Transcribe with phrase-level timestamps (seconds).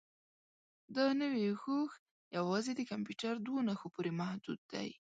[0.95, 1.91] دا نوي هوښ
[2.37, 4.89] یوازې د کمپیوټر دوو نښو پورې محدود دی.